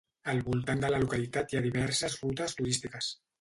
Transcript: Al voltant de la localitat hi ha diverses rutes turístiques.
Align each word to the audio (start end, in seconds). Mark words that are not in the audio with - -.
Al 0.31 0.39
voltant 0.45 0.79
de 0.83 0.89
la 0.93 1.01
localitat 1.03 1.53
hi 1.53 1.59
ha 1.59 1.61
diverses 1.67 2.17
rutes 2.25 2.59
turístiques. 2.63 3.13